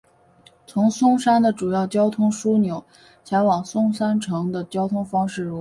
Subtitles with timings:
[0.65, 2.83] 从松山的主要交通枢纽
[3.23, 5.49] 前往松山城的交通方式如下。